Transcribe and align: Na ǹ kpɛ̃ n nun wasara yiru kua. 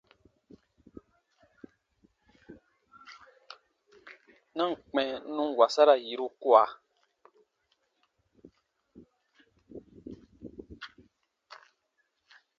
Na 4.55 4.63
ǹ 4.69 4.71
kpɛ̃ 4.89 5.05
n 5.19 5.23
nun 5.35 5.51
wasara 5.57 5.95
yiru 6.05 6.27
kua. 6.41 6.63